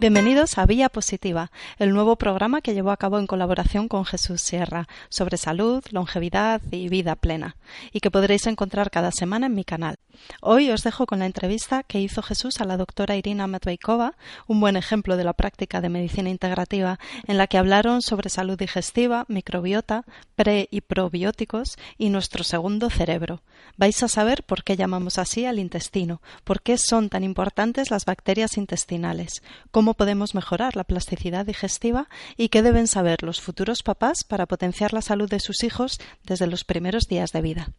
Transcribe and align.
Bienvenidos 0.00 0.56
a 0.56 0.64
Vía 0.64 0.88
Positiva, 0.88 1.52
el 1.78 1.92
nuevo 1.92 2.16
programa 2.16 2.62
que 2.62 2.72
llevó 2.72 2.90
a 2.90 2.96
cabo 2.96 3.18
en 3.18 3.26
colaboración 3.26 3.86
con 3.86 4.06
Jesús 4.06 4.40
Sierra 4.40 4.88
sobre 5.10 5.36
salud, 5.36 5.84
longevidad 5.90 6.62
y 6.70 6.88
vida 6.88 7.16
plena, 7.16 7.56
y 7.92 8.00
que 8.00 8.10
podréis 8.10 8.46
encontrar 8.46 8.90
cada 8.90 9.12
semana 9.12 9.44
en 9.44 9.54
mi 9.54 9.62
canal. 9.62 9.98
Hoy 10.40 10.70
os 10.70 10.82
dejo 10.82 11.04
con 11.04 11.18
la 11.18 11.26
entrevista 11.26 11.82
que 11.82 12.00
hizo 12.00 12.22
Jesús 12.22 12.62
a 12.62 12.64
la 12.64 12.78
doctora 12.78 13.16
Irina 13.16 13.46
Matveikova, 13.46 14.14
un 14.46 14.60
buen 14.60 14.76
ejemplo 14.76 15.18
de 15.18 15.24
la 15.24 15.34
práctica 15.34 15.82
de 15.82 15.90
medicina 15.90 16.30
integrativa, 16.30 16.98
en 17.26 17.36
la 17.36 17.46
que 17.46 17.58
hablaron 17.58 18.00
sobre 18.00 18.30
salud 18.30 18.58
digestiva, 18.58 19.26
microbiota, 19.28 20.04
pre 20.34 20.66
y 20.70 20.80
probióticos 20.80 21.76
y 21.98 22.08
nuestro 22.08 22.42
segundo 22.42 22.88
cerebro. 22.88 23.42
Vais 23.76 24.02
a 24.02 24.08
saber 24.08 24.42
por 24.44 24.64
qué 24.64 24.76
llamamos 24.76 25.18
así 25.18 25.44
al 25.44 25.58
intestino, 25.58 26.22
por 26.44 26.62
qué 26.62 26.78
son 26.78 27.08
tan 27.10 27.22
importantes 27.24 27.90
las 27.90 28.04
bacterias 28.04 28.56
intestinales, 28.56 29.42
cómo 29.70 29.89
podemos 29.94 30.34
mejorar 30.34 30.76
la 30.76 30.84
plasticidad 30.84 31.46
digestiva 31.46 32.08
y 32.36 32.48
qué 32.48 32.62
deben 32.62 32.86
saber 32.86 33.22
los 33.22 33.40
futuros 33.40 33.82
papás 33.82 34.24
para 34.24 34.46
potenciar 34.46 34.92
la 34.92 35.02
salud 35.02 35.28
de 35.28 35.40
sus 35.40 35.62
hijos 35.64 35.98
desde 36.24 36.46
los 36.46 36.64
primeros 36.64 37.04
días 37.08 37.30
de 37.32 37.42
vida. 37.42 37.72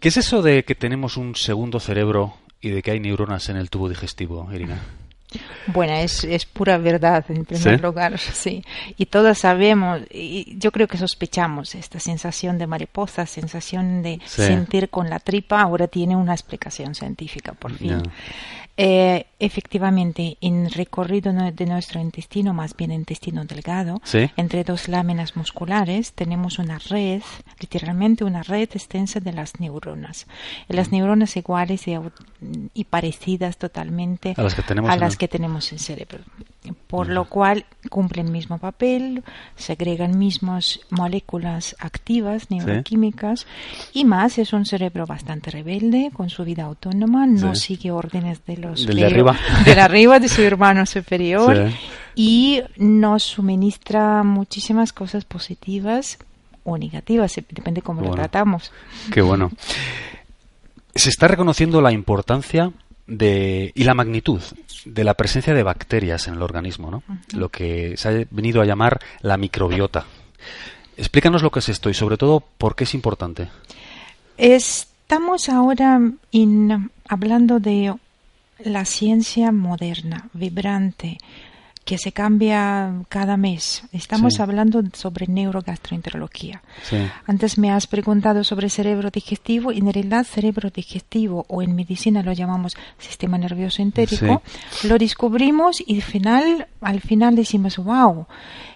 ¿Qué 0.00 0.08
es 0.08 0.16
eso 0.16 0.42
de 0.42 0.64
que 0.64 0.74
tenemos 0.74 1.16
un 1.16 1.34
segundo 1.34 1.80
cerebro 1.80 2.34
y 2.60 2.70
de 2.70 2.82
que 2.82 2.90
hay 2.90 3.00
neuronas 3.00 3.48
en 3.48 3.56
el 3.56 3.70
tubo 3.70 3.88
digestivo, 3.88 4.48
Irina? 4.52 4.82
Bueno, 5.66 5.94
es, 5.94 6.24
es 6.24 6.46
pura 6.46 6.78
verdad 6.78 7.24
en 7.28 7.44
primer 7.44 7.80
lugar, 7.80 8.18
sí. 8.18 8.64
Y 8.96 9.06
todos 9.06 9.38
sabemos, 9.38 10.02
y 10.10 10.56
yo 10.58 10.70
creo 10.72 10.86
que 10.86 10.98
sospechamos, 10.98 11.74
esta 11.74 11.98
sensación 11.98 12.58
de 12.58 12.66
mariposa, 12.66 13.26
sensación 13.26 14.02
de 14.02 14.20
sentir 14.26 14.90
con 14.90 15.08
la 15.10 15.18
tripa, 15.18 15.62
ahora 15.62 15.88
tiene 15.88 16.16
una 16.16 16.32
explicación 16.32 16.94
científica, 16.94 17.52
por 17.52 17.72
fin. 17.72 18.02
Eh, 18.76 19.26
efectivamente, 19.38 20.36
en 20.40 20.68
recorrido 20.68 21.32
de 21.32 21.66
nuestro 21.66 22.00
intestino, 22.00 22.52
más 22.52 22.76
bien 22.76 22.90
intestino 22.90 23.44
delgado, 23.44 24.00
entre 24.36 24.64
dos 24.64 24.88
láminas 24.88 25.36
musculares, 25.36 26.12
tenemos 26.12 26.58
una 26.58 26.78
red, 26.78 27.22
literalmente 27.60 28.24
una 28.24 28.42
red 28.42 28.68
extensa 28.74 29.20
de 29.20 29.32
las 29.32 29.60
neuronas. 29.60 30.26
las 30.68 30.90
neuronas 30.90 31.36
iguales 31.36 31.84
y, 31.86 32.84
parecidas 32.84 33.58
totalmente 33.58 34.34
a 34.36 34.42
las 34.42 34.54
que 34.54 34.62
tenemos, 34.62 34.90
a 34.90 34.96
las 34.96 35.16
que 35.16 35.28
tenemos 35.28 35.72
en 35.72 35.78
cerebro. 35.78 36.18
Por 36.94 37.08
lo 37.08 37.24
cual 37.24 37.66
cumplen 37.90 38.26
el 38.26 38.32
mismo 38.32 38.58
papel, 38.58 39.24
segregan 39.56 40.16
mismas 40.16 40.78
moléculas 40.90 41.74
activas, 41.80 42.52
neuroquímicas, 42.52 43.48
y 43.92 44.04
más 44.04 44.38
es 44.38 44.52
un 44.52 44.64
cerebro 44.64 45.04
bastante 45.04 45.50
rebelde, 45.50 46.12
con 46.14 46.30
su 46.30 46.44
vida 46.44 46.62
autónoma, 46.62 47.26
no 47.26 47.56
sigue 47.56 47.90
órdenes 47.90 48.46
de 48.46 48.54
de 48.54 49.04
arriba. 49.04 49.36
De 49.64 49.72
arriba 49.72 50.20
de 50.20 50.28
su 50.28 50.42
hermano 50.50 50.86
superior 50.86 51.68
y 52.14 52.62
nos 52.76 53.24
suministra 53.24 54.22
muchísimas 54.22 54.92
cosas 54.92 55.24
positivas 55.24 56.18
o 56.62 56.78
negativas, 56.78 57.34
depende 57.34 57.82
cómo 57.82 58.02
lo 58.02 58.12
tratamos. 58.12 58.70
Qué 59.12 59.20
bueno. 59.20 59.50
Se 60.94 61.08
está 61.08 61.26
reconociendo 61.26 61.82
la 61.82 61.90
importancia 61.90 62.70
de, 63.06 63.72
y 63.74 63.84
la 63.84 63.94
magnitud 63.94 64.40
de 64.84 65.04
la 65.04 65.14
presencia 65.14 65.54
de 65.54 65.62
bacterias 65.62 66.28
en 66.28 66.34
el 66.34 66.42
organismo, 66.42 66.90
¿no? 66.90 67.02
Lo 67.32 67.48
que 67.48 67.96
se 67.96 68.08
ha 68.08 68.26
venido 68.30 68.60
a 68.60 68.64
llamar 68.64 69.00
la 69.20 69.36
microbiota. 69.36 70.04
Explícanos 70.96 71.42
lo 71.42 71.50
que 71.50 71.58
es 71.58 71.68
esto 71.68 71.90
y 71.90 71.94
sobre 71.94 72.16
todo 72.16 72.40
por 72.40 72.76
qué 72.76 72.84
es 72.84 72.94
importante. 72.94 73.48
Estamos 74.36 75.48
ahora 75.48 76.00
hablando 77.08 77.60
de 77.60 77.94
la 78.64 78.84
ciencia 78.84 79.52
moderna, 79.52 80.28
vibrante, 80.32 81.18
que 81.84 81.98
se 81.98 82.12
cambia 82.12 82.92
cada 83.08 83.36
mes. 83.36 83.82
Estamos 83.92 84.40
hablando 84.40 84.82
sobre 84.94 85.26
neurogastroenterología. 85.26 86.62
Antes 87.26 87.58
me 87.58 87.70
has 87.70 87.86
preguntado 87.86 88.42
sobre 88.42 88.70
cerebro 88.70 89.10
digestivo 89.10 89.70
y 89.70 89.78
en 89.78 89.92
realidad 89.92 90.24
cerebro 90.24 90.70
digestivo 90.70 91.44
o 91.48 91.62
en 91.62 91.74
medicina 91.74 92.22
lo 92.22 92.32
llamamos 92.32 92.76
sistema 92.98 93.36
nervioso 93.36 93.82
entérico. 93.82 94.42
Lo 94.84 94.98
descubrimos 94.98 95.82
y 95.86 95.96
al 95.96 96.02
final, 96.02 96.66
al 96.80 97.00
final 97.00 97.36
decimos, 97.36 97.76
wow, 97.76 98.26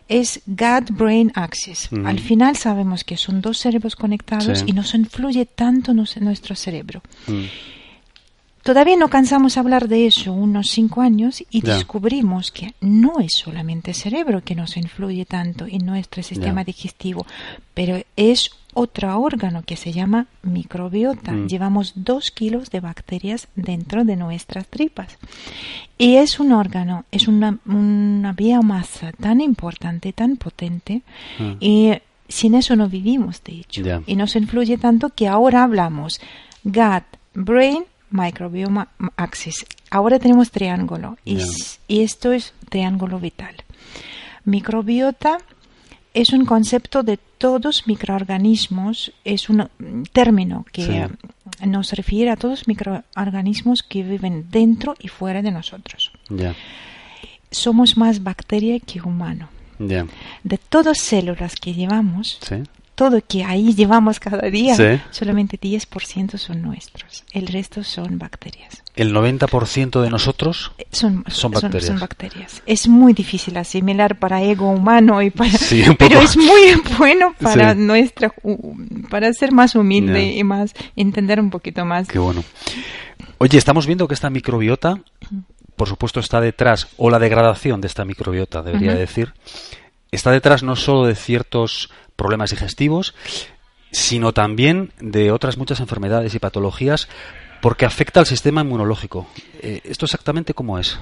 es 0.08 0.42
gut-brain 0.46 1.32
axis. 1.34 1.88
Al 2.04 2.18
final 2.18 2.56
sabemos 2.56 3.04
que 3.04 3.16
son 3.16 3.40
dos 3.40 3.58
cerebros 3.58 3.96
conectados 3.96 4.64
y 4.66 4.72
nos 4.72 4.94
influye 4.94 5.46
tanto 5.46 5.92
en 5.92 6.24
nuestro 6.24 6.54
cerebro. 6.54 7.02
Todavía 8.68 8.98
no 8.98 9.08
cansamos 9.08 9.54
de 9.54 9.60
hablar 9.60 9.88
de 9.88 10.06
eso 10.06 10.30
unos 10.30 10.68
cinco 10.68 11.00
años 11.00 11.42
y 11.48 11.62
descubrimos 11.62 12.52
que 12.52 12.74
no 12.82 13.18
es 13.18 13.32
solamente 13.32 13.92
el 13.92 13.96
cerebro 13.96 14.44
que 14.44 14.54
nos 14.54 14.76
influye 14.76 15.24
tanto 15.24 15.64
en 15.64 15.86
nuestro 15.86 16.22
sistema 16.22 16.64
digestivo, 16.64 17.24
pero 17.72 18.02
es 18.14 18.50
otro 18.74 19.18
órgano 19.20 19.62
que 19.64 19.76
se 19.76 19.90
llama 19.94 20.26
microbiota. 20.42 21.32
Mm. 21.32 21.46
Llevamos 21.48 21.94
dos 21.96 22.30
kilos 22.30 22.68
de 22.70 22.80
bacterias 22.80 23.48
dentro 23.56 24.04
de 24.04 24.16
nuestras 24.16 24.66
tripas. 24.66 25.16
Y 25.96 26.16
es 26.16 26.38
un 26.38 26.52
órgano, 26.52 27.06
es 27.10 27.26
una, 27.26 27.56
una 27.64 28.34
biomasa 28.34 29.12
tan 29.12 29.40
importante, 29.40 30.12
tan 30.12 30.36
potente, 30.36 31.00
mm. 31.38 31.52
y 31.58 31.92
sin 32.28 32.54
eso 32.54 32.76
no 32.76 32.86
vivimos, 32.90 33.42
de 33.44 33.60
hecho. 33.60 33.82
Y 34.06 34.14
nos 34.14 34.36
influye 34.36 34.76
tanto 34.76 35.08
que 35.08 35.26
ahora 35.26 35.62
hablamos 35.62 36.20
gut, 36.64 37.04
brain, 37.32 37.84
microbioma 38.10 38.88
axis. 39.16 39.64
Ahora 39.90 40.18
tenemos 40.18 40.50
triángulo 40.50 41.16
y, 41.24 41.38
esto 41.88 42.32
es 42.32 42.54
triángulo 42.68 43.18
vital. 43.18 43.54
Microbiota 44.44 45.38
es 46.14 46.32
un 46.32 46.44
concepto 46.44 47.02
de 47.02 47.16
todos 47.16 47.86
microorganismos, 47.86 49.12
es 49.24 49.48
un 49.48 49.68
término 50.12 50.64
que 50.72 51.08
nos 51.66 51.92
refiere 51.92 52.30
a 52.30 52.36
todos 52.36 52.66
microorganismos 52.66 53.82
que 53.82 54.02
viven 54.02 54.46
dentro 54.50 54.94
y 54.98 55.08
fuera 55.08 55.42
de 55.42 55.50
nosotros. 55.50 56.12
Somos 57.50 57.96
más 57.96 58.22
bacteria 58.22 58.78
que 58.80 59.00
humano. 59.00 59.48
De 59.78 60.58
todas 60.58 60.98
células 60.98 61.54
que 61.54 61.72
llevamos, 61.72 62.40
todo 62.98 63.20
que 63.24 63.44
ahí 63.44 63.76
llevamos 63.76 64.18
cada 64.18 64.50
día, 64.50 64.74
solamente 65.12 65.56
10% 65.56 66.36
son 66.36 66.62
nuestros. 66.62 67.22
El 67.32 67.46
resto 67.46 67.84
son 67.84 68.18
bacterias. 68.18 68.82
¿El 68.96 69.14
90% 69.14 70.02
de 70.02 70.10
nosotros 70.10 70.72
eh, 70.78 70.86
son, 70.90 71.22
son, 71.28 71.52
bacterias. 71.52 72.60
Es 72.66 72.88
muy 72.88 73.12
difícil 73.12 73.56
asimilar 73.56 74.18
para 74.18 74.42
ego 74.42 74.68
humano, 74.68 75.22
y 75.22 75.30
para, 75.30 75.52
pero 75.98 76.20
es 76.20 76.36
muy 76.36 76.82
bueno 76.98 77.36
para 77.40 77.76
nuestra 77.76 78.34
para 79.08 79.32
ser 79.32 79.52
más 79.52 79.76
humilde 79.76 80.32
y 80.32 80.42
más 80.42 80.74
entender 80.96 81.38
un 81.38 81.50
poquito 81.50 81.84
más. 81.84 82.08
Qué 82.08 82.18
bueno. 82.18 82.42
Oye, 83.38 83.58
estamos 83.58 83.86
viendo 83.86 84.08
que 84.08 84.14
esta 84.14 84.28
microbiota, 84.28 85.00
por 85.76 85.86
supuesto, 85.86 86.18
está 86.18 86.40
detrás, 86.40 86.88
o 86.96 87.10
la 87.10 87.20
degradación 87.20 87.80
de 87.80 87.86
esta 87.86 88.04
microbiota, 88.04 88.60
debería 88.62 88.96
decir, 88.96 89.34
está 90.10 90.30
detrás 90.30 90.62
no 90.62 90.76
solo 90.76 91.06
de 91.06 91.14
ciertos 91.14 91.90
problemas 92.16 92.50
digestivos, 92.50 93.14
sino 93.90 94.32
también 94.32 94.92
de 95.00 95.32
otras 95.32 95.56
muchas 95.56 95.80
enfermedades 95.80 96.34
y 96.34 96.38
patologías 96.38 97.08
porque 97.60 97.86
afecta 97.86 98.20
al 98.20 98.26
sistema 98.26 98.60
inmunológico. 98.60 99.26
Eh, 99.60 99.80
¿Esto 99.84 100.04
exactamente 100.06 100.54
cómo 100.54 100.78
es? 100.78 100.98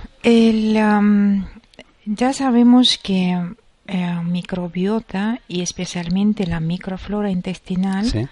ya 2.08 2.32
sabemos 2.32 2.98
que 2.98 3.36
eh, 3.88 4.20
microbiota 4.24 5.40
y 5.48 5.62
especialmente 5.62 6.46
la 6.46 6.60
microflora 6.60 7.30
intestinal 7.30 8.28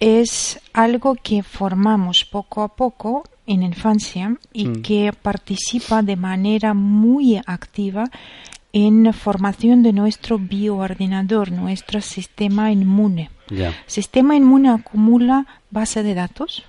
es 0.00 0.60
algo 0.72 1.14
que 1.14 1.42
formamos 1.42 2.24
poco 2.24 2.62
a 2.62 2.68
poco 2.68 3.24
en 3.46 3.62
infancia 3.62 4.36
y 4.52 4.68
mm. 4.68 4.82
que 4.82 5.12
participa 5.12 6.02
de 6.02 6.16
manera 6.16 6.74
muy 6.74 7.40
activa 7.46 8.04
en 8.76 9.10
formación 9.14 9.82
de 9.82 9.94
nuestro 9.94 10.38
bioordenador, 10.38 11.50
nuestro 11.50 12.02
sistema 12.02 12.70
inmune. 12.70 13.30
El 13.48 13.72
Sistema 13.86 14.36
inmune 14.36 14.68
acumula 14.68 15.46
base 15.70 16.02
de 16.02 16.12
datos 16.12 16.62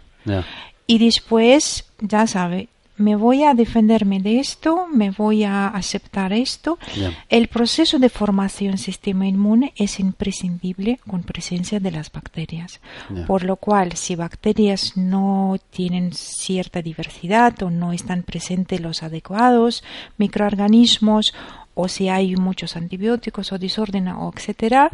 y 0.86 1.00
después, 1.00 1.83
ya 2.00 2.25
sabe, 2.25 2.69
me 2.95 3.18
voy 3.18 3.44
a 3.44 3.54
defenderme 3.54 4.21
de 4.21 4.39
esto, 4.39 4.88
me 4.92 5.12
voy 5.12 5.44
a 5.44 5.68
aceptar 5.68 6.31
esto. 6.31 6.80
El 7.27 7.50
proceso 7.50 8.00
de 8.00 8.07
formación 8.07 8.77
sistema 8.77 9.27
inmune 9.27 9.74
es 9.75 10.00
imprescindible 10.00 11.01
con 11.06 11.24
presencia 11.24 11.81
de 11.81 11.92
las 11.92 12.09
bacterias. 12.09 12.80
Por 13.27 13.44
lo 13.44 13.57
cual, 13.57 13.94
si 13.98 14.15
bacterias 14.15 14.95
no 14.95 15.57
tienen 15.71 16.13
cierta 16.13 16.81
diversidad 16.81 17.62
o 17.63 17.69
no 17.69 17.92
están 17.92 18.24
presentes 18.24 18.80
los 18.80 19.04
adecuados 19.04 19.83
microorganismos 20.18 21.33
o 21.77 21.88
si 21.88 22.09
hay 22.09 22.35
muchos 22.35 22.75
antibióticos 22.75 23.51
o 23.51 23.59
desorden 23.59 24.07
o 24.09 24.33
etcétera, 24.35 24.89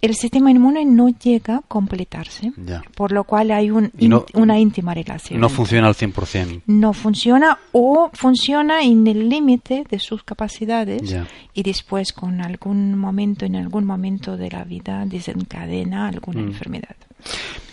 el 0.00 0.14
sistema 0.14 0.50
inmune 0.50 0.84
no 0.84 1.08
llega 1.10 1.56
a 1.58 1.60
completarse, 1.62 2.52
por 2.96 3.12
lo 3.12 3.24
cual 3.24 3.50
hay 3.50 3.70
un, 3.70 3.92
una 4.34 4.58
íntima 4.58 4.94
relación. 4.94 5.40
No 5.40 5.48
funciona 5.48 5.88
al 5.88 5.94
100%. 5.94 6.62
No 6.66 6.92
funciona 6.92 7.58
o 7.72 8.10
funciona 8.12 8.82
en 8.82 9.06
el 9.06 9.28
límite 9.28 9.84
de 9.88 9.98
sus 9.98 10.22
capacidades 10.22 11.14
y 11.54 11.62
después 11.62 12.12
con 12.12 12.40
algún 12.40 12.96
momento, 12.96 13.44
en 13.44 13.56
algún 13.56 13.84
momento 13.84 14.36
de 14.36 14.50
la 14.50 14.64
vida, 14.64 15.04
desencadena 15.06 16.08
alguna 16.08 16.42
mm. 16.42 16.46
enfermedad. 16.46 16.96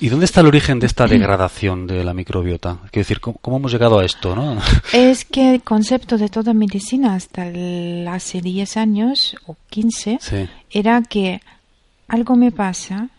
¿Y 0.02 0.08
dónde 0.08 0.26
está 0.26 0.40
el 0.42 0.48
origen 0.48 0.80
de 0.80 0.88
esta 0.88 1.08
degradación 1.08 1.86
de 1.86 2.04
la 2.04 2.14
microbiota? 2.14 2.78
Quiero 2.92 3.06
decir, 3.06 3.20
¿cómo, 3.20 3.58
hemos 3.58 3.72
llegado 3.72 4.00
a 4.00 4.06
esto? 4.06 4.36
¿no? 4.36 4.58
Es 4.94 5.26
que 5.26 5.54
el 5.54 5.62
concepto 5.62 6.18
de 6.18 6.30
toda 6.30 6.54
medicina 6.54 7.16
hasta 7.16 7.52
hace 8.08 8.42
10 8.42 8.78
años 8.78 9.36
o 9.46 9.58
15 9.70 10.20
era 10.72 11.02
que 11.02 11.42
algo 12.08 12.36
me 12.36 12.52
pasa, 12.52 13.10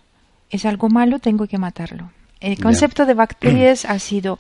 es 0.49 0.65
algo 0.65 0.89
malo, 0.89 1.19
tengo 1.19 1.47
que 1.47 1.59
matarlo. 1.59 2.11
El 2.41 2.59
concepto 2.59 3.05
de 3.05 3.15
bacterias 3.15 3.85
ha 3.89 3.99
sido 3.99 4.39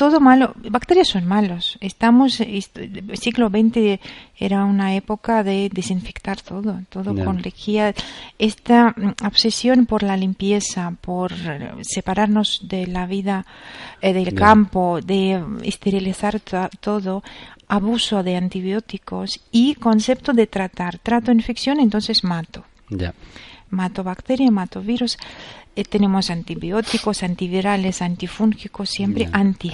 todo 0.00 0.18
malo. 0.18 0.54
Bacterias 0.56 1.08
son 1.08 1.26
malos. 1.26 1.76
Estamos, 1.82 2.40
el 2.40 2.64
siglo 3.18 3.50
XX 3.50 4.00
era 4.34 4.64
una 4.64 4.94
época 4.94 5.44
de 5.44 5.68
desinfectar 5.70 6.40
todo, 6.40 6.80
todo 6.88 7.14
con 7.22 7.42
lejía. 7.42 7.92
Esta 8.38 8.94
mm, 8.96 9.26
obsesión 9.26 9.84
por 9.84 10.02
la 10.02 10.16
limpieza, 10.16 10.90
por 11.02 11.32
separarnos 11.82 12.60
de 12.62 12.86
la 12.86 13.04
vida 13.04 13.44
eh, 14.00 14.14
del 14.14 14.32
campo, 14.32 15.00
de 15.02 15.44
esterilizar 15.64 16.40
todo, 16.80 17.22
abuso 17.68 18.22
de 18.22 18.36
antibióticos 18.36 19.38
y 19.52 19.74
concepto 19.74 20.32
de 20.32 20.46
tratar. 20.46 20.96
Trato 20.96 21.30
infección, 21.30 21.78
entonces 21.78 22.24
mato. 22.24 22.64
Mato 22.88 23.12
bacteria, 23.70 24.50
mato 24.50 24.80
virus. 24.80 25.16
Eh, 25.76 25.84
tenemos 25.84 26.30
antibióticos, 26.30 27.22
antivirales, 27.22 28.02
antifúngicos, 28.02 28.90
siempre 28.90 29.28
anti. 29.32 29.70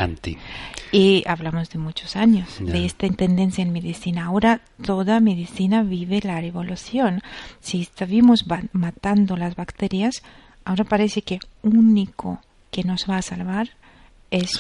Y 0.93 1.25
hablamos 1.27 1.71
de 1.71 1.79
muchos 1.79 2.17
años 2.17 2.49
de 2.61 2.85
esta 2.85 3.09
tendencia 3.09 3.63
en 3.63 3.73
medicina. 3.73 4.27
Ahora 4.27 4.61
toda 4.83 5.21
medicina 5.21 5.83
vive 5.83 6.21
la 6.23 6.41
revolución. 6.41 7.23
Si 7.61 7.83
estuvimos 7.83 8.45
matando 8.73 9.37
las 9.37 9.57
bacterias, 9.57 10.23
ahora 10.65 10.85
parece 10.85 11.23
que 11.23 11.39
único 11.63 12.41
que 12.71 12.85
nos 12.85 13.09
va 13.09 13.17
a 13.17 13.23
salvar 13.23 13.71
es, 14.31 14.51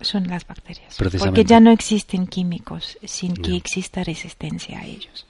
son, 0.00 0.26
las 0.26 0.46
bacterias. 0.46 0.96
Porque 1.18 1.44
ya 1.44 1.60
no 1.60 1.70
existen 1.70 2.26
químicos 2.26 2.98
sin 3.04 3.34
que 3.34 3.54
exista 3.56 4.02
resistencia 4.02 4.80
a 4.80 4.86
ellos. 4.86 5.26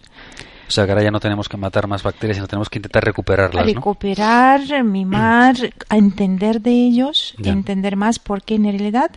O 0.70 0.72
sea, 0.72 0.84
que 0.86 0.92
ahora 0.92 1.02
ya 1.02 1.10
no 1.10 1.18
tenemos 1.18 1.48
que 1.48 1.56
matar 1.56 1.88
más 1.88 2.04
bacterias, 2.04 2.36
sino 2.36 2.46
tenemos 2.46 2.70
que 2.70 2.78
intentar 2.78 3.04
recuperarlas. 3.04 3.66
Recuperar, 3.66 4.84
mimar, 4.84 5.56
a 5.88 5.96
entender 5.96 6.60
de 6.60 6.70
ellos, 6.70 7.34
entender 7.42 7.96
más, 7.96 8.20
porque 8.20 8.54
en 8.54 8.62
realidad 8.62 9.10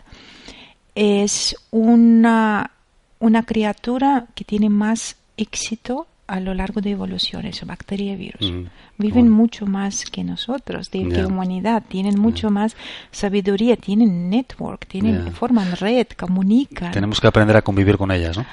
es 0.96 1.54
una, 1.70 2.72
una 3.20 3.44
criatura 3.44 4.26
que 4.34 4.42
tiene 4.42 4.68
más 4.68 5.14
éxito 5.36 6.08
a 6.26 6.40
lo 6.40 6.54
largo 6.54 6.80
de 6.80 6.90
evoluciones, 6.90 7.64
bacteria 7.64 8.14
y 8.14 8.16
virus. 8.16 8.50
Mm. 8.50 8.64
Viven 8.98 9.28
mucho 9.30 9.64
más 9.64 10.06
que 10.06 10.24
nosotros, 10.24 10.90
de 10.90 11.08
que 11.08 11.24
humanidad, 11.24 11.84
tienen 11.86 12.18
mucho 12.18 12.50
más 12.50 12.74
sabiduría, 13.12 13.76
tienen 13.76 14.28
network, 14.28 14.88
tienen, 14.88 15.32
forman 15.32 15.76
red, 15.76 16.08
comunican. 16.16 16.90
Tenemos 16.90 17.20
que 17.20 17.28
aprender 17.28 17.56
a 17.56 17.62
convivir 17.62 17.96
con 17.96 18.10
ellas, 18.10 18.36
¿no? 18.36 18.44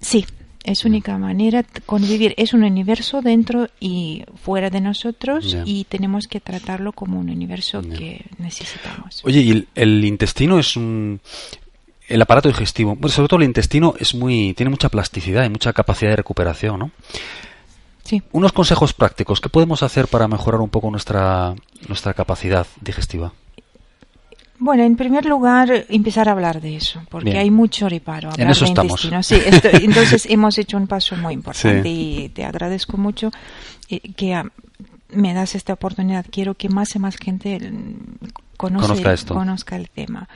Sí, 0.00 0.24
es 0.66 0.84
única 0.84 1.16
manera 1.16 1.62
de 1.62 1.80
convivir. 1.80 2.34
Es 2.36 2.52
un 2.52 2.64
universo 2.64 3.22
dentro 3.22 3.68
y 3.78 4.24
fuera 4.42 4.68
de 4.68 4.80
nosotros 4.80 5.56
y 5.64 5.84
tenemos 5.84 6.26
que 6.26 6.40
tratarlo 6.40 6.92
como 6.92 7.20
un 7.20 7.30
universo 7.30 7.82
que 7.82 8.26
necesitamos. 8.38 9.22
Oye, 9.24 9.40
y 9.40 9.68
el, 9.74 10.04
intestino 10.04 10.58
es 10.58 10.76
un 10.76 11.20
el 12.08 12.22
aparato 12.22 12.48
digestivo, 12.48 12.94
bueno, 12.94 13.08
sobre 13.08 13.28
todo 13.28 13.40
el 13.40 13.46
intestino 13.46 13.94
es 13.98 14.14
muy 14.14 14.54
tiene 14.54 14.70
mucha 14.70 14.88
plasticidad 14.88 15.44
y 15.44 15.48
mucha 15.48 15.72
capacidad 15.72 16.10
de 16.10 16.16
recuperación, 16.16 16.78
¿no? 16.78 16.90
Sí. 18.04 18.22
Unos 18.30 18.52
consejos 18.52 18.92
prácticos, 18.92 19.40
¿qué 19.40 19.48
podemos 19.48 19.82
hacer 19.82 20.06
para 20.06 20.28
mejorar 20.28 20.60
un 20.60 20.68
poco 20.68 20.90
nuestra 20.90 21.54
nuestra 21.88 22.14
capacidad 22.14 22.66
digestiva? 22.80 23.32
Bueno, 24.58 24.84
en 24.84 24.96
primer 24.96 25.26
lugar, 25.26 25.86
empezar 25.88 26.28
a 26.28 26.32
hablar 26.32 26.60
de 26.60 26.76
eso, 26.76 27.02
porque 27.10 27.36
hay 27.38 27.50
mucho 27.50 27.88
reparo. 27.88 28.30
en 28.36 28.50
eso 28.50 28.64
estamos. 28.64 29.00
Sí, 29.22 29.36
entonces 29.82 30.26
hemos 30.30 30.58
hecho 30.58 30.76
un 30.76 30.86
paso 30.86 31.16
muy 31.16 31.34
importante 31.34 31.88
y 31.88 32.30
te 32.30 32.44
agradezco 32.44 32.96
mucho 32.96 33.30
eh, 33.88 34.00
que 34.16 34.34
ah, 34.34 34.46
me 35.10 35.34
das 35.34 35.54
esta 35.54 35.74
oportunidad. 35.74 36.26
Quiero 36.30 36.54
que 36.54 36.68
más 36.68 36.94
y 36.94 36.98
más 36.98 37.16
gente 37.16 37.58
mm, 37.58 38.26
conozca, 38.56 39.12
esto. 39.12 39.34
conozca 39.34 39.76
el 39.76 39.90
tema. 39.90 40.28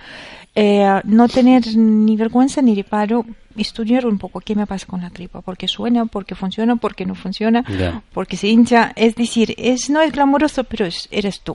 Eh, 0.54 1.00
no 1.04 1.28
tener 1.28 1.76
ni 1.76 2.16
vergüenza 2.16 2.60
ni 2.60 2.74
reparo, 2.74 3.24
estudiar 3.56 4.06
un 4.06 4.18
poco 4.18 4.40
qué 4.40 4.54
me 4.54 4.66
pasa 4.66 4.86
con 4.86 5.00
la 5.00 5.10
tripa, 5.10 5.40
porque 5.42 5.68
suena, 5.68 6.06
porque 6.06 6.34
funciona, 6.34 6.76
porque 6.76 7.06
no 7.06 7.14
funciona, 7.14 7.64
porque 8.12 8.36
se 8.36 8.48
hincha. 8.48 8.92
Es 8.96 9.14
decir, 9.14 9.54
es, 9.58 9.90
no 9.90 10.00
es 10.00 10.12
glamoroso, 10.12 10.64
pero 10.64 10.86
eres 11.10 11.40
tú. 11.40 11.54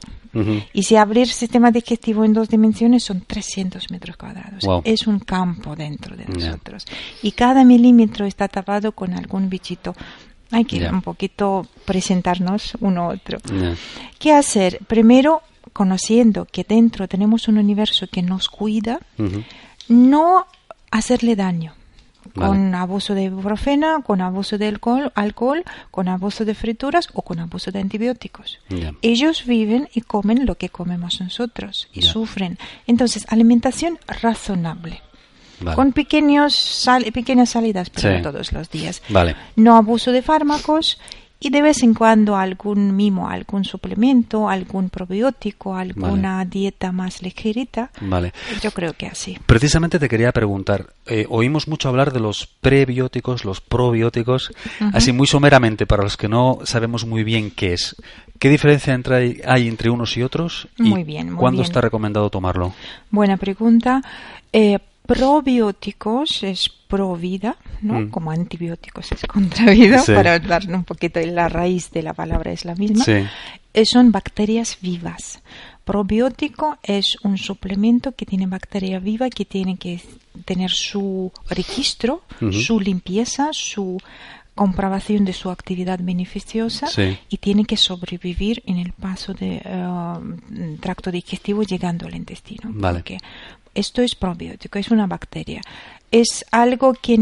Y 0.73 0.83
si 0.83 0.95
abrir 0.95 1.27
sistema 1.27 1.71
digestivo 1.71 2.25
en 2.25 2.33
dos 2.33 2.49
dimensiones 2.49 3.03
son 3.03 3.21
300 3.21 3.89
metros 3.91 4.17
cuadrados. 4.17 4.65
Es 4.83 5.07
un 5.07 5.19
campo 5.19 5.75
dentro 5.75 6.15
de 6.15 6.25
nosotros. 6.25 6.85
Y 7.21 7.31
cada 7.31 7.63
milímetro 7.63 8.25
está 8.25 8.47
tapado 8.47 8.91
con 8.93 9.13
algún 9.13 9.49
bichito. 9.49 9.95
Hay 10.51 10.63
que 10.65 10.87
un 10.87 11.01
poquito 11.01 11.67
presentarnos 11.85 12.77
uno 12.79 13.03
a 13.03 13.07
otro. 13.09 13.39
¿Qué 14.19 14.31
hacer? 14.31 14.79
Primero, 14.87 15.41
conociendo 15.75 16.45
que 16.45 16.63
dentro 16.63 17.05
tenemos 17.09 17.49
un 17.49 17.57
universo 17.57 18.07
que 18.07 18.21
nos 18.21 18.47
cuida, 18.47 19.01
no 19.89 20.47
hacerle 20.89 21.35
daño. 21.35 21.73
Con 22.33 22.73
abuso 22.73 23.13
de 23.13 23.23
ibuprofena, 23.23 24.01
con 24.01 24.21
abuso 24.21 24.57
de 24.57 24.67
alcohol, 24.69 25.11
alcohol, 25.15 25.65
con 25.91 26.07
abuso 26.07 26.45
de 26.45 26.55
frituras 26.55 27.09
o 27.13 27.23
con 27.23 27.39
abuso 27.39 27.71
de 27.73 27.79
antibióticos. 27.81 28.59
Ellos 29.01 29.45
viven 29.45 29.89
y 29.93 29.99
comen 29.99 30.45
lo 30.45 30.55
que 30.55 30.69
comemos 30.69 31.19
nosotros 31.19 31.89
y 31.91 32.03
sufren. 32.03 32.57
Entonces, 32.87 33.25
alimentación 33.27 33.99
razonable. 34.07 35.01
Con 35.75 35.91
pequeños 35.91 36.87
pequeñas 37.13 37.49
salidas, 37.49 37.89
pero 37.89 38.21
todos 38.21 38.53
los 38.53 38.69
días. 38.69 39.01
No 39.57 39.75
abuso 39.75 40.13
de 40.13 40.21
fármacos 40.21 40.99
y 41.45 41.51
de 41.51 41.61
vez 41.61 41.83
en 41.83 41.93
cuando 41.93 42.35
algún 42.35 42.95
mimo, 42.95 43.29
algún 43.29 43.65
suplemento, 43.65 44.49
algún 44.49 44.89
probiótico, 44.89 45.75
alguna 45.75 46.43
dieta 46.43 46.91
más 46.91 47.21
ligerita. 47.21 47.91
Vale. 48.01 48.33
Yo 48.63 48.71
creo 48.71 48.93
que 48.93 49.05
así. 49.05 49.37
Precisamente 49.45 49.99
te 49.99 50.09
quería 50.09 50.31
preguntar, 50.31 50.87
eh, 51.05 51.27
oímos 51.29 51.67
mucho 51.67 51.87
hablar 51.87 52.11
de 52.11 52.19
los 52.19 52.47
prebióticos, 52.47 53.45
los 53.45 53.61
probióticos, 53.61 54.53
así 54.91 55.11
muy 55.11 55.27
someramente 55.27 55.85
para 55.85 56.01
los 56.01 56.17
que 56.17 56.27
no 56.27 56.61
sabemos 56.63 57.05
muy 57.05 57.23
bien 57.23 57.51
qué 57.51 57.73
es. 57.73 57.95
¿Qué 58.39 58.49
diferencia 58.49 58.95
entre, 58.95 59.43
hay 59.45 59.67
entre 59.67 59.91
unos 59.91 60.17
y 60.17 60.23
otros? 60.23 60.67
Muy 60.79 61.03
bien. 61.03 61.33
Muy 61.33 61.39
¿Cuándo 61.39 61.61
está 61.61 61.79
recomendado 61.79 62.31
tomarlo? 62.31 62.73
Buena 63.11 63.37
pregunta. 63.37 64.01
Eh, 64.51 64.79
probióticos 65.05 66.43
es 66.43 66.69
pro 66.69 67.15
vida, 67.15 67.57
¿no? 67.81 67.99
Mm. 67.99 68.09
Como 68.09 68.31
antibióticos 68.31 69.11
es 69.11 69.25
contra 69.25 69.71
vida, 69.71 70.03
para 70.05 70.35
hablar 70.35 70.63
un 70.67 70.83
poquito 70.83 71.19
la 71.21 71.49
raíz 71.49 71.91
de 71.91 72.03
la 72.03 72.13
palabra 72.13 72.51
es 72.51 72.65
la 72.65 72.75
misma. 72.75 73.03
Eh, 73.73 73.85
son 73.85 74.11
bacterias 74.11 74.77
vivas. 74.81 75.41
Probiótico 75.83 76.77
es 76.81 77.17
un 77.23 77.37
suplemento 77.37 78.13
que 78.13 78.25
tiene 78.25 78.47
bacteria 78.47 78.99
viva 78.99 79.29
que 79.29 79.45
tiene 79.45 79.77
que 79.77 80.01
tener 80.45 80.71
su 80.71 81.31
registro, 81.49 82.23
su 82.51 82.79
limpieza, 82.79 83.49
su 83.51 83.97
comprobación 84.55 85.25
de 85.25 85.33
su 85.33 85.51
actividad 85.51 85.99
beneficiosa 86.01 86.87
y 87.29 87.37
tiene 87.37 87.65
que 87.65 87.75
sobrevivir 87.75 88.63
en 88.65 88.77
el 88.77 88.93
paso 88.93 89.33
de 89.33 89.61
eh, 89.63 90.77
tracto 90.79 91.11
digestivo 91.11 91.63
llegando 91.63 92.07
al 92.07 92.15
intestino. 92.15 92.69
Vale. 92.73 93.03
Esto 93.75 94.01
es 94.01 94.15
probiótico, 94.15 94.79
es 94.79 94.89
una 94.89 95.05
bacteria. 95.05 95.61
Es 96.11 96.45
algo 96.51 96.93
que 96.93 97.19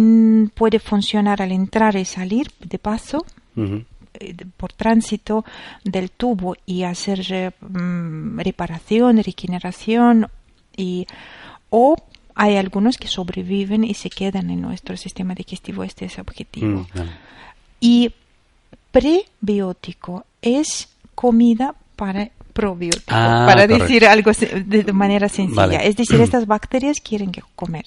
puede 0.54 0.80
funcionar 0.80 1.42
al 1.42 1.52
entrar 1.52 1.96
y 1.96 2.06
salir 2.06 2.52
de 2.60 2.80
paso. 2.80 3.26
Eh, 3.56 4.36
por 4.58 4.72
tránsito 4.74 5.44
del 5.84 6.12
tubo 6.12 6.56
y 6.68 6.84
hacer 6.84 7.54
mm, 7.62 8.40
reparación, 8.40 9.18
regeneración 9.24 10.28
y 10.78 11.08
o 11.72 11.96
hay 12.36 12.58
algunos 12.58 12.98
que 12.98 13.08
sobreviven 13.08 13.84
y 13.84 13.96
se 13.96 14.12
quedan 14.12 14.52
en 14.52 14.62
nuestro 14.62 14.98
sistema 14.98 15.34
digestivo. 15.34 15.84
Este 15.84 16.06
es 16.06 16.16
el 16.16 16.22
objetivo. 16.22 16.88
Mm, 16.94 17.02
y 17.80 18.14
prebiótico 18.92 20.26
es 20.42 20.90
comida 21.16 21.74
para 21.96 22.30
probiótico, 22.54 23.06
ah, 23.10 23.46
para 23.48 23.68
decir 23.68 24.06
algo 24.06 24.32
de 24.66 24.94
manera 24.94 25.28
sencilla. 25.30 25.80
Es 25.80 25.96
decir, 25.96 26.22
estas 26.28 26.46
bacterias 26.48 26.98
quieren 27.02 27.32
comer. 27.56 27.86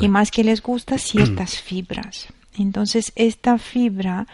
Y 0.00 0.08
más 0.08 0.30
que 0.30 0.42
les 0.44 0.62
gusta 0.62 0.98
ciertas 0.98 1.60
fibras. 1.60 2.28
Entonces, 2.58 3.12
esta 3.16 3.58
fibra 3.58 4.26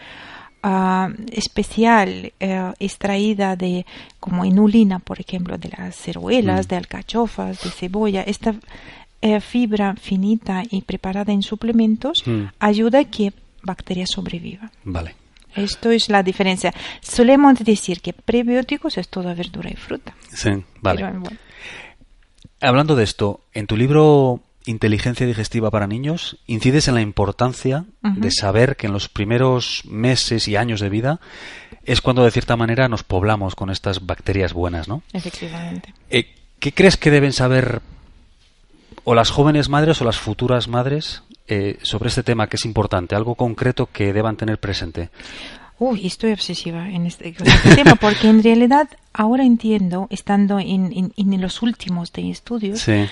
ah, 0.63 1.09
especial 1.31 2.33
eh, 2.39 2.73
extraída 2.79 3.55
de 3.55 3.85
como 4.19 4.43
inulina, 4.45 4.99
por 4.99 5.19
ejemplo, 5.19 5.57
de 5.57 5.69
las 5.77 5.95
ceruelas, 5.95 6.65
Mm. 6.65 6.69
de 6.69 6.75
alcachofas, 6.75 7.63
de 7.63 7.69
cebolla. 7.69 8.21
Esta 8.23 8.55
eh, 9.21 9.41
fibra 9.41 9.95
finita 9.95 10.63
y 10.69 10.81
preparada 10.81 11.31
en 11.33 11.43
suplementos 11.43 12.23
Mm. 12.25 12.43
ayuda 12.59 12.99
a 12.99 13.03
que 13.05 13.31
bacterias 13.63 14.09
sobrevivan. 14.11 14.71
Vale. 14.83 15.15
Esto 15.55 15.91
es 15.91 16.09
la 16.09 16.23
diferencia. 16.23 16.73
Solemos 17.01 17.59
decir 17.59 18.01
que 18.01 18.13
prebióticos 18.13 18.97
es 18.97 19.09
toda 19.09 19.33
verdura 19.33 19.69
y 19.71 19.75
fruta. 19.75 20.15
Sí, 20.31 20.49
vale. 20.81 21.01
Pero, 21.03 21.19
bueno, 21.19 21.37
Hablando 22.61 22.95
de 22.95 23.03
esto, 23.03 23.41
en 23.53 23.67
tu 23.67 23.77
libro 23.77 24.41
Inteligencia 24.65 25.25
digestiva 25.25 25.71
para 25.71 25.87
niños, 25.87 26.37
incides 26.45 26.87
en 26.89 26.93
la 26.93 27.01
importancia 27.01 27.85
de 28.03 28.29
saber 28.29 28.75
que 28.75 28.87
en 28.87 28.93
los 28.93 29.07
primeros 29.07 29.81
meses 29.85 30.47
y 30.47 30.57
años 30.57 30.81
de 30.81 30.89
vida 30.89 31.19
es 31.85 32.01
cuando 32.01 32.23
de 32.23 32.29
cierta 32.29 32.55
manera 32.55 32.87
nos 32.89 33.03
poblamos 33.03 33.55
con 33.55 33.71
estas 33.71 34.05
bacterias 34.05 34.53
buenas, 34.53 34.87
¿no? 34.87 35.01
efectivamente. 35.13 35.93
Eh, 36.09 36.35
¿Qué 36.59 36.73
crees 36.73 36.97
que 36.97 37.09
deben 37.09 37.33
saber 37.33 37.81
o 39.05 39.15
las 39.15 39.31
jóvenes 39.31 39.69
madres 39.69 40.01
o 40.01 40.05
las 40.05 40.19
futuras 40.19 40.67
madres 40.67 41.23
eh, 41.49 41.77
sobre 41.81 42.09
este 42.09 42.23
tema 42.23 42.47
que 42.47 42.55
es 42.57 42.65
importante? 42.65 43.15
Algo 43.15 43.35
concreto 43.35 43.89
que 43.91 44.13
deban 44.13 44.37
tener 44.37 44.59
presente. 44.59 45.09
Uy, 45.79 46.05
estoy 46.05 46.31
obsesiva 46.33 46.89
en 46.89 47.05
este, 47.05 47.33
con 47.33 47.47
este 47.47 47.75
tema 47.75 47.95
porque 47.95 48.27
en 48.27 48.43
realidad 48.43 48.87
ahora 49.13 49.43
entiendo, 49.45 50.07
estando 50.09 50.59
en, 50.59 50.91
en- 50.93 51.13
en 51.15 51.41
los 51.41 51.61
últimos 51.61 52.11
de 52.11 52.29
estudios, 52.31 52.81
Sí, 52.81 53.05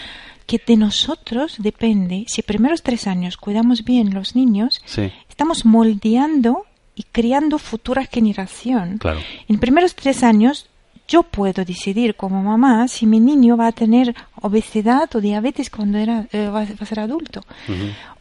que 0.45 0.61
de 0.65 0.75
nosotros 0.77 1.55
depende, 1.59 2.25
si 2.27 2.41
primeros 2.41 2.83
tres 2.83 3.07
años 3.07 3.37
cuidamos 3.37 3.83
bien 3.85 4.13
los 4.13 4.35
niños, 4.35 4.81
sí, 4.85 5.11
estamos 5.29 5.65
moldeando 5.65 6.65
y 6.95 7.03
creando 7.03 7.57
futura 7.57 8.05
generación. 8.05 8.97
claro. 8.97 9.19
En 9.47 9.59
primeros 9.59 9.95
tres 9.95 10.23
años 10.23 10.67
yo 11.07 11.23
puedo 11.23 11.63
decidir 11.63 12.15
como 12.15 12.43
mamá 12.43 12.87
si 12.87 13.05
mi 13.05 13.19
niño 13.19 13.55
va 13.57 13.67
a 13.67 13.71
tener 13.71 14.13
obesidad 14.41 15.13
o 15.15 15.21
diabetes 15.21 15.69
cuando 15.69 15.97
era, 15.97 16.27
eh, 16.31 16.47
va, 16.47 16.61
a 16.61 16.85
ser 16.85 16.99
adulto 16.99 17.43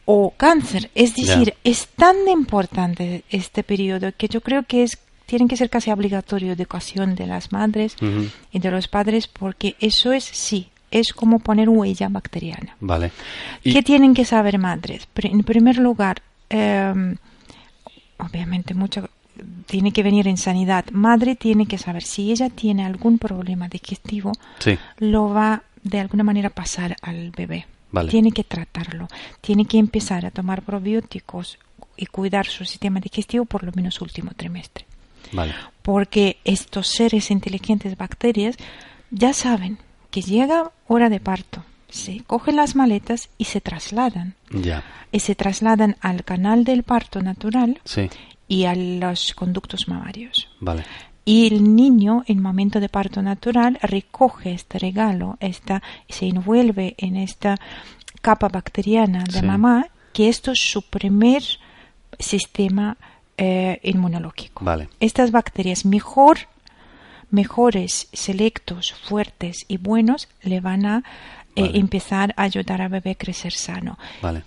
o 0.05 0.33
cáncer. 0.37 0.89
Es 0.95 1.15
decir, 1.15 1.53
es 1.63 1.87
tan 1.89 2.15
importante 2.29 3.23
este 3.29 3.63
periodo 3.63 4.11
que 4.15 4.27
yo 4.29 4.41
creo 4.41 4.63
que 4.63 4.83
es 4.83 4.97
tienen 5.25 5.49
que 5.49 5.57
ser 5.57 5.69
casi 5.69 5.91
obligatorio 5.91 6.53
educación 6.53 7.15
de 7.15 7.27
las 7.27 7.51
madres 7.51 7.97
y 8.51 8.59
de 8.59 8.71
los 8.71 8.87
padres 8.87 9.27
porque 9.27 9.75
eso 9.81 10.13
es 10.13 10.23
sí, 10.23 10.69
es 10.89 11.11
como 11.11 11.39
poner 11.39 11.67
huella 11.67 12.07
bacteriana. 12.07 12.77
Vale. 12.79 13.11
Y- 13.61 13.73
¿Qué 13.73 13.83
tienen 13.83 14.13
que 14.13 14.23
saber 14.23 14.57
madres? 14.57 15.05
En 15.15 15.43
primer 15.43 15.77
lugar, 15.79 16.21
eh, 16.49 17.15
obviamente 18.17 18.73
mucho 18.73 19.09
tiene 19.65 19.91
que 19.91 20.03
venir 20.03 20.27
en 20.27 20.37
sanidad. 20.37 20.85
Madre 20.91 21.35
tiene 21.35 21.65
que 21.65 21.77
saber 21.77 22.03
si 22.03 22.31
ella 22.31 22.49
tiene 22.49 22.85
algún 22.85 23.17
problema 23.17 23.67
digestivo, 23.67 24.31
Sí, 24.59 24.77
lo 24.99 25.29
va 25.29 25.63
de 25.83 25.99
alguna 25.99 26.23
manera 26.23 26.47
a 26.49 26.51
pasar 26.53 26.95
al 27.01 27.31
bebé. 27.31 27.65
Vale. 27.91 28.11
Tiene 28.11 28.31
que 28.31 28.43
tratarlo. 28.43 29.07
Tiene 29.41 29.65
que 29.65 29.77
empezar 29.77 30.25
a 30.25 30.31
tomar 30.31 30.61
probióticos 30.63 31.57
y 31.95 32.05
cuidar 32.07 32.45
su 32.45 32.65
sistema 32.65 32.99
digestivo 32.99 33.45
por 33.45 33.63
lo 33.63 33.71
menos 33.73 34.01
último 34.01 34.31
trimestre. 34.35 34.85
vale. 35.31 35.53
Porque 35.81 36.37
estos 36.43 36.87
seres 36.87 37.31
inteligentes 37.31 37.95
bacterias 37.97 38.57
ya 39.09 39.31
saben 39.33 39.77
que 40.11 40.21
llega 40.21 40.71
hora 40.87 41.09
de 41.09 41.21
parto. 41.21 41.63
Se 41.89 42.21
cogen 42.27 42.57
las 42.57 42.75
maletas 42.75 43.29
y 43.37 43.45
se 43.45 43.61
trasladan. 43.61 44.35
Ya. 44.51 44.83
Y 45.13 45.21
se 45.21 45.35
trasladan 45.35 45.95
al 46.01 46.25
canal 46.25 46.65
del 46.65 46.83
parto 46.83 47.21
natural 47.21 47.79
Sí, 47.85 48.09
y 48.47 48.65
a 48.65 48.75
los 48.75 49.33
conductos 49.33 49.87
mamarios. 49.87 50.47
vale. 50.59 50.83
Y 51.25 51.47
el 51.47 51.75
niño, 51.75 52.23
en 52.27 52.41
momento 52.41 52.79
de 52.79 52.87
parto 52.87 53.21
natural, 53.21 53.77
recoge 53.81 54.53
este 54.53 54.79
regalo, 54.79 55.35
esta, 55.41 55.83
se 56.07 56.25
envuelve 56.27 56.95
en 56.97 57.17
esta 57.17 57.57
capa 58.21 58.47
bacteriana 58.47 59.25
de 59.25 59.41
Sí. 59.41 59.45
mamá, 59.45 59.87
que 60.13 60.29
esto 60.29 60.51
es 60.51 60.59
su 60.71 60.83
primer 60.83 61.43
sistema 62.17 62.95
eh, 63.37 63.79
inmunológico. 63.83 64.63
Vale. 64.63 64.87
Estas 65.01 65.31
bacterias 65.31 65.83
mejor, 65.85 66.37
mejores, 67.29 68.07
selectos, 68.13 68.93
fuertes 68.93 69.65
y 69.67 69.77
buenos, 69.77 70.27
le 70.41 70.59
van 70.61 70.85
a 70.85 71.03
eh, 71.55 71.61
Vale. 71.63 71.77
empezar 71.79 72.33
a 72.37 72.43
ayudar 72.43 72.81
al 72.81 72.89
bebé 72.89 73.11
a 73.11 73.15
crecer 73.15 73.51
sano. 73.53 73.97
Vale. 74.21 74.43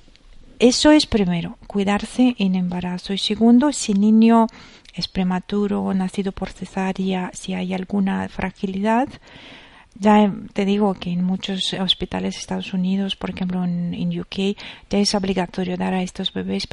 Eso 0.61 0.90
es 0.90 1.07
primero, 1.07 1.57
cuidarse 1.67 2.37
en 2.38 2.55
embarazo. 2.55 3.14
Y 3.14 3.19
segundo, 3.19 3.73
si 3.73 3.93
el 3.93 4.00
niño 4.00 4.47
es 4.95 5.09
prematuro, 5.09 5.95
nacido 5.95 6.33
por 6.33 6.50
cesárea, 6.50 7.31
si 7.33 7.55
hay 7.55 7.73
alguna 7.73 8.29
fragilidad, 8.29 9.09
ya 9.95 10.23
eh, 10.23 10.33
te 10.52 10.67
digo 10.67 10.93
que 10.93 11.12
en 11.12 11.25
muchos 11.25 11.73
hospitales 11.73 12.35
de 12.35 12.40
Estados 12.40 12.75
Unidos, 12.75 13.17
por 13.17 13.31
ejemplo 13.31 13.64
en, 13.64 13.95
en 13.95 14.21
UK, 14.21 14.57
ya 14.90 14.99
es 14.99 15.14
obligatorio 15.14 15.79
dar 15.79 15.95
a 15.95 16.02
estos 16.02 16.31
bebés. 16.35 16.67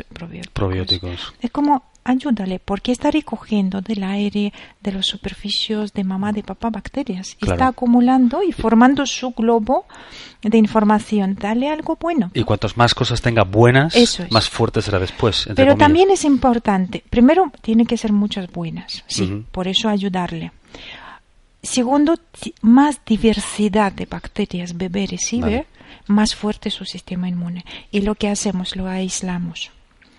Probióticos. 0.52 1.34
Es 1.42 1.52
como 1.52 1.84
ayúdale, 2.08 2.60
porque 2.60 2.92
está 2.92 3.12
recogiendo 3.12 3.82
del 3.82 4.04
aire, 4.04 4.54
de 4.82 4.92
los 4.92 5.06
superficios 5.06 5.94
de 5.94 6.04
mamá, 6.04 6.32
de 6.32 6.42
papá 6.42 6.70
bacterias. 6.70 7.36
Claro. 7.36 7.54
Está 7.54 7.68
acumulando 7.68 8.42
y 8.44 8.54
formando 8.54 9.06
su 9.06 9.32
globo 9.32 9.86
de 10.42 10.58
información. 10.58 11.38
Dale 11.40 11.70
algo 11.70 11.98
bueno. 12.00 12.32
Y 12.34 12.44
cuantas 12.44 12.78
más 12.78 12.96
cosas 12.96 13.22
tenga 13.22 13.44
buenas, 13.44 13.96
es. 13.96 14.20
más 14.32 14.50
fuerte 14.50 14.82
será 14.82 15.00
después. 15.00 15.46
Pero 15.48 15.56
comillas. 15.56 15.78
también 15.78 16.12
es 16.12 16.24
importante, 16.24 17.04
primero, 17.10 17.52
tiene 17.62 17.86
que 17.86 17.98
ser 17.98 18.14
muchas 18.14 18.52
buenas, 18.52 19.04
sí, 19.08 19.46
por 19.52 19.68
eso 19.68 19.90
ayudarle. 19.90 20.52
Segundo, 21.62 22.18
más 22.62 23.02
diversidad 23.06 23.92
de 23.92 24.06
bacterias 24.06 24.78
bebé 24.78 25.08
recibe, 25.08 25.42
Vale. 25.42 25.68
más 26.08 26.36
fuerte 26.36 26.70
su 26.70 26.86
sistema 26.86 27.28
inmune. 27.28 27.66
Y 27.92 28.02
lo 28.02 28.16
que 28.16 28.30
hacemos, 28.30 28.76
lo 28.76 28.88
aislamos. 28.88 29.72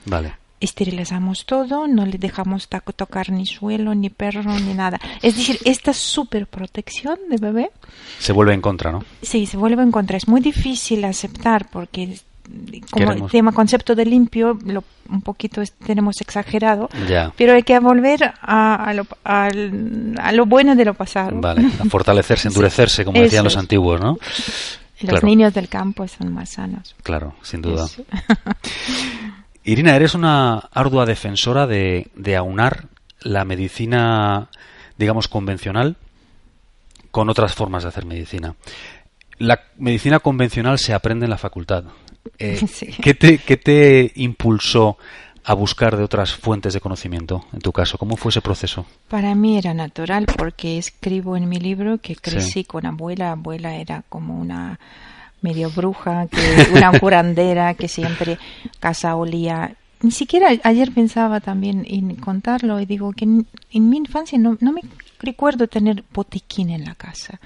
Vale. 0.05 0.35
Esterilizamos 0.61 1.47
todo, 1.47 1.87
no 1.87 2.05
le 2.05 2.19
dejamos 2.19 2.69
tocar 2.69 3.31
ni 3.31 3.47
suelo, 3.47 3.95
ni 3.95 4.11
perro, 4.11 4.43
ni 4.43 4.75
nada. 4.75 4.99
Es 5.23 5.37
decir, 5.37 5.59
esta 5.65 5.93
super 5.93 6.47
protección 6.47 7.17
de 7.31 7.37
bebé 7.37 7.71
Se 8.19 8.33
vuelve 8.33 8.55
en 8.55 8.61
contra, 8.61 8.91
¿no? 8.91 9.05
Sí, 9.23 9.47
se 9.47 9.57
vuelve 9.57 9.83
en 9.83 9.93
contra. 9.93 10.17
Es 10.17 10.27
muy 10.27 10.41
difícil 10.41 11.05
aceptar 11.05 11.69
porque 11.71 12.19
como 12.91 13.05
Queremos- 13.07 13.25
el 13.27 13.31
tema 13.31 13.53
concepto 13.53 13.95
de 13.95 14.07
limpio 14.07 14.59
lo, 14.65 14.83
un 15.11 15.21
poquito 15.21 15.61
es- 15.61 15.73
tenemos 15.73 16.21
exagerado, 16.23 16.89
Ya. 17.07 17.31
pero 17.37 17.53
hay 17.53 17.63
que 17.63 17.79
volver 17.79 18.25
a, 18.41 18.75
a 18.85 18.95
lo, 18.95 19.07
al- 19.23 20.15
a 20.19 20.33
lo 20.33 20.47
bueno 20.47 20.75
de 20.75 20.85
lo 20.87 20.95
pasado. 20.95 21.39
Vale. 21.41 21.67
A 21.79 21.85
fortalecerse, 21.85 22.49
endurecerse, 22.49 23.05
como 23.05 23.17
Eso 23.19 23.25
decían 23.25 23.45
los 23.45 23.53
es. 23.53 23.59
antiguos, 23.59 24.01
¿no? 24.01 24.17
Los 25.01 25.11
Claro. 25.11 25.27
niños 25.29 25.55
del 25.55 25.69
campo 25.69 26.09
son 26.09 26.33
más 26.33 26.49
sanos. 26.51 26.97
Claro, 27.05 27.35
sin 27.43 27.61
duda. 27.63 27.85
Eso. 27.85 28.03
Irina, 29.71 29.95
eres 29.95 30.15
una 30.15 30.59
ardua 30.73 31.05
defensora 31.07 31.67
de, 31.67 32.09
de 32.15 32.37
aunar 32.37 32.87
la 33.21 33.45
medicina, 33.45 34.49
digamos, 34.97 35.29
convencional 35.29 35.97
con 37.11 37.29
otras 37.29 37.55
formas 37.55 37.83
de 37.83 37.89
hacer 37.91 38.07
medicina. 38.07 38.55
La 39.39 39.61
medicina 39.77 40.21
convencional 40.21 40.79
se 40.79 40.95
aprende 40.95 41.27
en 41.27 41.31
la 41.31 41.39
facultad. 41.39 41.85
Eh, 42.39 42.61
Sí. 42.67 42.87
¿qué, 43.03 43.15
te, 43.15 43.39
qué 43.39 43.57
te 43.57 44.13
impulsó 44.17 44.97
a 45.45 45.55
buscar 45.55 45.97
de 45.97 46.05
otras 46.05 46.35
fuentes 46.35 46.75
de 46.75 46.81
conocimiento, 46.81 47.45
en 47.53 47.61
tu 47.61 47.73
caso? 47.73 47.99
¿Cómo 47.99 48.17
fue 48.17 48.31
ese 48.31 48.41
proceso? 48.43 48.87
Para 49.09 49.35
mí 49.35 49.59
era 49.59 49.75
natural 49.75 50.27
porque 50.37 50.79
escribo 50.79 51.37
en 51.37 51.49
mi 51.49 51.59
libro 51.59 51.99
que 51.99 52.17
crecí 52.17 52.51
Sí. 52.61 52.65
con 52.65 52.87
abuela. 52.87 53.33
Abuela 53.33 53.75
era 53.77 54.03
como 54.09 54.39
una 54.39 54.79
medio 55.43 55.71
bruja, 55.71 56.27
que, 56.27 56.69
una 56.73 56.99
curandera 56.99 57.75
que 57.75 57.89
siempre 57.89 58.39
casa 58.81 59.17
olía. 59.17 59.75
Ni 60.01 60.13
siquiera 60.13 60.51
ayer 60.63 60.93
pensaba 60.93 61.41
también 61.41 61.85
en 61.89 62.15
contarlo 62.17 62.79
y 62.81 62.87
digo 62.87 63.13
que 63.13 63.25
en, 63.25 63.47
en 63.73 63.89
mi 63.91 63.97
infancia 63.97 64.39
no, 64.39 64.57
no 64.61 64.73
me 64.73 64.83
recuerdo 65.21 65.67
tener 65.67 66.05
botiquín 66.13 66.71
en 66.71 66.85
la 66.85 66.95
casa. 66.95 67.41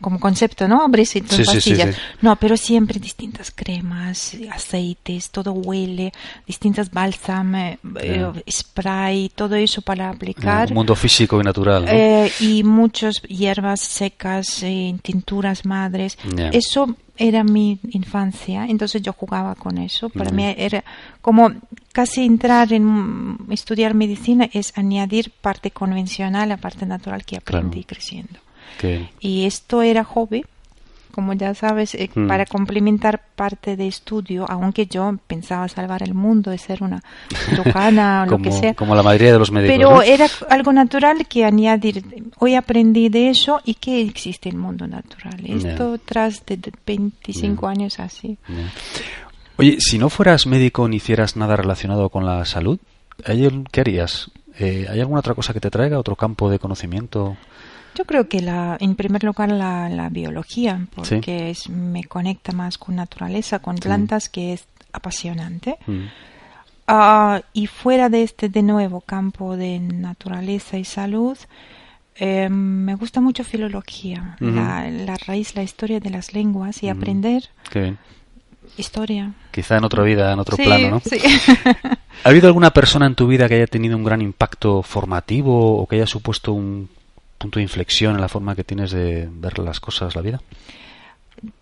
Como 0.00 0.20
concepto, 0.20 0.68
¿no? 0.68 0.82
Abrecitos, 0.82 1.36
Sí, 1.36 1.44
sí, 1.44 1.60
sí, 1.60 1.70
pastillas. 1.70 1.94
sí. 1.94 2.00
No, 2.20 2.36
pero 2.36 2.56
siempre 2.56 3.00
distintas 3.00 3.50
cremas, 3.50 4.36
aceites, 4.52 5.30
todo 5.30 5.52
huele, 5.52 6.12
distintas 6.46 6.90
bálsamos, 6.90 7.78
eh, 8.00 8.30
spray, 8.50 9.30
todo 9.34 9.54
eso 9.54 9.82
para 9.82 10.10
aplicar. 10.10 10.68
Un 10.68 10.74
mundo 10.74 10.94
físico 10.94 11.40
y 11.40 11.44
natural. 11.44 11.84
¿no? 11.84 11.90
Eh, 11.90 12.30
y 12.40 12.62
muchas 12.62 13.22
hierbas 13.22 13.80
secas, 13.80 14.62
eh, 14.62 14.94
tinturas 15.02 15.64
madres. 15.64 16.18
Eso 16.52 16.94
era 17.16 17.44
mi 17.44 17.78
infancia, 17.90 18.66
entonces 18.66 19.00
yo 19.02 19.12
jugaba 19.12 19.54
con 19.54 19.78
eso. 19.78 20.08
Para 20.10 20.30
Ujú. 20.30 20.36
mí 20.36 20.54
era 20.56 20.84
como 21.20 21.50
casi 21.92 22.24
entrar 22.24 22.72
en 22.72 23.38
estudiar 23.50 23.94
medicina 23.94 24.48
es 24.52 24.76
añadir 24.76 25.30
parte 25.40 25.70
convencional 25.70 26.50
a 26.52 26.56
parte 26.56 26.86
natural 26.86 27.24
que 27.24 27.36
aprendí 27.36 27.84
Claro. 27.84 27.86
creciendo. 27.88 28.40
Que- 28.78 29.08
Y 29.20 29.44
esto 29.44 29.82
era 29.82 30.02
hobby 30.04 30.44
como 31.14 31.32
ya 31.32 31.54
sabes, 31.54 31.94
eh, 31.94 32.10
mm. 32.12 32.26
para 32.26 32.44
complementar 32.46 33.22
parte 33.36 33.76
de 33.76 33.86
estudio, 33.86 34.46
aunque 34.48 34.86
yo 34.86 35.16
pensaba 35.26 35.68
salvar 35.68 36.02
el 36.02 36.14
mundo, 36.14 36.50
de 36.50 36.58
ser 36.58 36.82
una 36.82 37.02
cirujana 37.48 38.24
o 38.24 38.30
lo 38.30 38.38
que 38.38 38.50
sea. 38.50 38.74
Como 38.74 38.94
la 38.94 39.02
mayoría 39.02 39.32
de 39.32 39.38
los 39.38 39.50
médicos. 39.50 39.76
Pero 39.76 40.02
era 40.02 40.26
algo 40.50 40.72
natural 40.72 41.26
que 41.26 41.44
añadir. 41.44 42.04
Hoy 42.38 42.54
aprendí 42.54 43.08
de 43.08 43.30
eso 43.30 43.60
y 43.64 43.74
que 43.74 44.02
existe 44.02 44.48
el 44.48 44.56
mundo 44.56 44.86
natural. 44.86 45.40
Esto 45.46 45.98
tras 46.04 46.44
de 46.46 46.58
25 46.86 47.66
años 47.68 48.00
así. 48.00 48.36
Oye, 49.56 49.76
si 49.78 49.98
no 49.98 50.10
fueras 50.10 50.46
médico 50.46 50.88
ni 50.88 50.96
hicieras 50.96 51.36
nada 51.36 51.56
relacionado 51.56 52.08
con 52.08 52.26
la 52.26 52.44
salud, 52.44 52.78
¿qué 53.70 53.80
harías? 53.80 54.30
Eh, 54.58 54.86
¿Hay 54.90 55.00
alguna 55.00 55.20
otra 55.20 55.34
cosa 55.34 55.52
que 55.52 55.60
te 55.60 55.70
traiga, 55.70 55.98
otro 55.98 56.16
campo 56.16 56.50
de 56.50 56.58
conocimiento? 56.58 57.36
Yo 57.94 58.04
creo 58.04 58.28
que 58.28 58.40
la, 58.40 58.76
en 58.80 58.94
primer 58.94 59.24
lugar 59.24 59.50
la, 59.50 60.08
biología, 60.10 60.86
porque 60.94 61.50
es, 61.50 61.68
me 61.68 62.04
conecta 62.04 62.52
más 62.52 62.78
con 62.78 62.96
naturaleza, 62.96 63.60
con 63.60 63.76
plantas, 63.76 64.28
que 64.28 64.52
es 64.52 64.64
apasionante. 64.92 65.78
Mm. 65.86 66.04
Ah, 66.86 67.40
y 67.52 67.66
fuera 67.66 68.08
de 68.08 68.22
este, 68.22 68.48
de 68.48 68.62
nuevo, 68.62 69.00
campo 69.00 69.56
de 69.56 69.78
naturaleza 69.78 70.76
y 70.76 70.84
salud, 70.84 71.38
eh, 72.16 72.48
me 72.48 72.94
gusta 72.94 73.20
mucho 73.20 73.44
filología, 73.44 74.36
la, 74.40 75.16
raíz, 75.26 75.54
la 75.54 75.62
historia 75.62 76.00
de 76.00 76.10
las 76.10 76.32
lenguas 76.34 76.82
y 76.82 76.88
aprender 76.88 77.48
historia. 78.76 79.32
Quizá 79.50 79.76
en 79.76 79.84
otra 79.84 80.02
vida, 80.02 80.32
en 80.32 80.38
otro 80.38 80.56
plano, 80.56 80.90
¿no? 80.90 81.00
Sí. 81.00 81.18
¿Ha 82.24 82.28
habido 82.28 82.46
alguna 82.46 82.72
persona 82.72 83.06
en 83.06 83.14
tu 83.14 83.26
vida 83.26 83.48
que 83.48 83.54
haya 83.54 83.66
tenido 83.66 83.96
un 83.96 84.04
gran 84.04 84.22
impacto 84.22 84.82
formativo 84.82 85.78
o 85.78 85.86
que 85.86 85.96
haya 85.96 86.06
supuesto 86.06 86.52
un 86.52 86.88
punto 87.44 87.58
de 87.58 87.64
inflexión 87.64 88.14
en 88.14 88.22
la 88.22 88.28
forma 88.28 88.56
que 88.56 88.64
tienes 88.64 88.90
de 88.90 89.28
ver 89.30 89.58
las 89.58 89.78
cosas, 89.78 90.16
la 90.16 90.22
vida? 90.22 90.40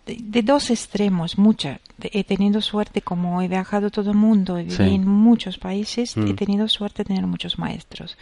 De, 0.06 0.42
dos 0.42 0.70
extremos, 0.70 1.38
mucha. 1.38 1.80
He 2.00 2.22
tenido 2.22 2.60
suerte, 2.60 3.02
como 3.02 3.42
he 3.42 3.48
viajado 3.48 3.90
todo 3.90 4.12
el 4.12 4.16
mundo, 4.16 4.58
he 4.58 4.62
vivido 4.62 4.84
en 4.84 5.08
muchos 5.08 5.58
países, 5.58 6.16
he 6.16 6.20
mm. 6.20 6.36
tenido 6.36 6.68
suerte 6.68 7.02
de 7.02 7.08
tener 7.08 7.26
muchos 7.26 7.58
maestros. 7.58 8.16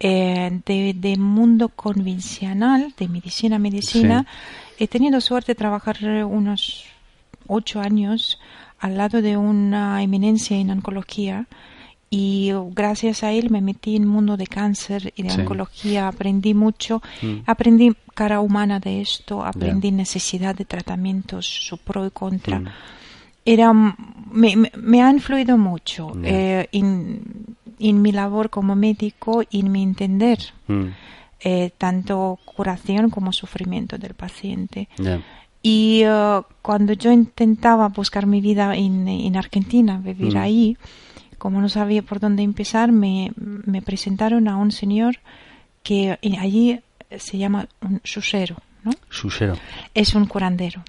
Eh, 0.00 0.60
de, 0.64 1.16
mundo 1.18 1.68
convencional, 1.68 2.94
de 2.96 3.08
medicina, 3.08 3.58
medicina, 3.58 4.24
he 4.78 4.88
tenido 4.88 5.20
suerte 5.20 5.52
de 5.52 5.56
trabajar 5.56 5.98
unos 6.24 6.84
ocho 7.46 7.80
años 7.80 8.38
al 8.78 8.96
lado 8.96 9.20
de 9.20 9.36
una 9.36 10.02
eminencia 10.02 10.56
en 10.56 10.70
oncología 10.70 11.46
y 12.08 12.52
gracias 12.72 13.24
a 13.24 13.32
él 13.32 13.50
me 13.50 13.60
metí 13.60 13.96
en 13.96 14.02
el 14.02 14.08
mundo 14.08 14.36
de 14.36 14.46
cáncer 14.46 15.12
y 15.16 15.24
de 15.24 15.34
oncología, 15.34 16.06
aprendí 16.06 16.54
mucho, 16.54 17.02
mm. 17.20 17.38
aprendí 17.46 17.96
cara 18.14 18.40
humana 18.40 18.78
de 18.78 19.00
esto, 19.00 19.44
aprendí 19.44 19.90
necesidad 19.90 20.54
de 20.54 20.64
tratamientos, 20.64 21.46
su 21.46 21.78
pro 21.78 22.06
y 22.06 22.10
contra. 22.10 22.60
Mm. 22.60 22.68
Era, 23.44 23.72
me, 23.72 24.70
me, 24.76 25.02
ha 25.02 25.10
influido 25.10 25.58
mucho 25.58 26.12
eh, 26.22 26.68
en, 26.72 28.02
mi 28.02 28.12
labor 28.12 28.50
como 28.50 28.74
médico 28.76 29.42
y 29.50 29.60
en 29.60 29.72
mi 29.72 29.82
entender 29.82 30.38
mm. 30.68 30.84
eh, 31.40 31.70
tanto 31.76 32.38
curación 32.44 33.10
como 33.10 33.32
sufrimiento 33.32 33.98
del 33.98 34.14
paciente. 34.14 34.88
Y 35.62 36.04
uh, 36.06 36.44
cuando 36.62 36.92
yo 36.92 37.10
intentaba 37.10 37.88
buscar 37.88 38.26
mi 38.26 38.40
vida 38.40 38.76
en, 38.76 39.08
en 39.08 39.36
Argentina, 39.36 40.00
vivir 40.02 40.38
ahí, 40.38 40.76
como 41.46 41.60
no 41.60 41.68
sabía 41.68 42.02
por 42.02 42.18
dónde 42.18 42.42
empezar, 42.42 42.90
me, 42.90 43.30
me 43.36 43.80
presentaron 43.80 44.48
a 44.48 44.56
un 44.56 44.72
señor 44.72 45.20
que 45.84 46.18
allí 46.40 46.80
se 47.18 47.38
llama 47.38 47.68
un 47.80 48.00
susero. 48.02 48.56
¿no? 48.82 48.90
Susero. 49.10 49.56
Es 49.94 50.16
un 50.16 50.26
curandero. 50.26 50.82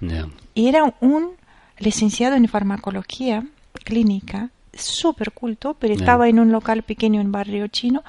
Y 0.55 0.67
era 0.67 0.95
un 0.99 1.33
licenciado 1.77 2.35
en 2.37 2.47
farmacología 2.47 3.45
clínica, 3.85 4.49
súper 4.73 5.31
culto, 5.31 5.75
pero 5.75 5.93
estaba 5.93 6.27
en 6.27 6.39
un 6.39 6.51
local 6.51 6.81
pequeño 6.81 7.21
en 7.21 7.31
barrio 7.31 7.67
chino 7.67 8.03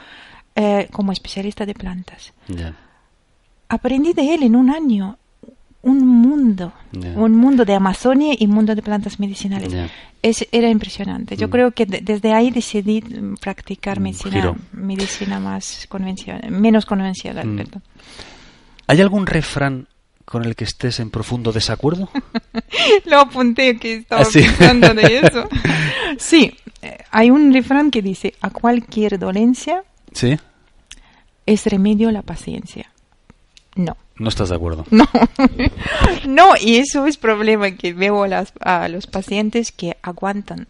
eh, 0.54 0.88
como 0.90 1.12
especialista 1.12 1.66
de 1.66 1.74
plantas. 1.74 2.32
Aprendí 3.68 4.14
de 4.14 4.32
él 4.34 4.42
en 4.42 4.56
un 4.56 4.70
año 4.70 5.18
un 5.82 6.06
mundo, 6.06 6.72
un 6.92 7.36
mundo 7.36 7.64
de 7.64 7.74
Amazonia 7.74 8.34
y 8.36 8.46
mundo 8.46 8.74
de 8.74 8.82
plantas 8.82 9.20
medicinales. 9.20 9.72
Es, 10.20 10.46
era 10.50 10.68
impresionante. 10.68 11.36
Yo 11.36 11.46
mm. 11.48 11.50
creo 11.50 11.70
que 11.70 11.86
desde 11.86 12.32
ahí 12.32 12.50
decidí 12.50 13.02
practicar 13.40 14.00
medicina, 14.00 14.54
medicina 14.72 15.38
más 15.38 15.86
convencional, 15.88 16.50
menos 16.50 16.84
convencional. 16.84 17.46
Mm. 17.46 17.62
¿Hay 18.88 19.00
algún 19.00 19.26
refrán 19.26 19.86
con 20.24 20.44
el 20.44 20.56
que 20.56 20.64
estés 20.64 20.98
en 21.00 21.10
profundo 21.10 21.52
desacuerdo? 21.52 22.10
Lo 23.06 23.20
apunté 23.20 23.76
que 23.78 23.94
estaba 23.94 24.22
ah, 24.22 24.28
pensando 24.32 24.94
de 24.94 25.18
eso. 25.22 25.48
sí, 26.18 26.52
eh, 26.82 26.98
hay 27.10 27.30
un 27.30 27.52
refrán 27.52 27.90
que 27.90 28.02
dice, 28.02 28.34
a 28.40 28.50
cualquier 28.50 29.18
dolencia 29.18 29.84
¿Sí? 30.12 30.36
es 31.46 31.66
remedio 31.66 32.10
la 32.10 32.22
paciencia. 32.22 32.90
No. 33.76 33.96
No 34.18 34.28
estás 34.28 34.48
de 34.48 34.56
acuerdo. 34.56 34.84
No, 34.90 35.06
no 36.26 36.48
y 36.60 36.76
eso 36.76 37.06
es 37.06 37.16
problema 37.16 37.70
que 37.72 37.92
veo 37.92 38.24
a, 38.24 38.28
las, 38.28 38.52
a 38.60 38.88
los 38.88 39.06
pacientes 39.06 39.72
que 39.72 39.96
aguantan. 40.02 40.66